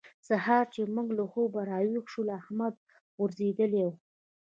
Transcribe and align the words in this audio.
سهار 0.27 0.65
چې 0.73 0.81
موږ 0.95 1.07
له 1.17 1.23
خوبه 1.31 1.61
راويښ 1.71 2.05
شولو؛ 2.13 2.33
احمد 2.41 2.73
غورځېدلی 3.15 3.81
وو. 3.87 3.93